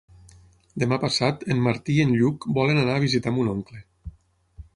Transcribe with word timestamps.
Demà 0.83 0.97
passat 1.03 1.45
en 1.55 1.61
Martí 1.67 1.99
i 1.99 2.07
en 2.07 2.15
Lluc 2.21 2.49
volen 2.59 2.81
anar 2.85 2.97
a 3.01 3.05
visitar 3.05 3.35
mon 3.37 3.53
oncle. 3.57 3.85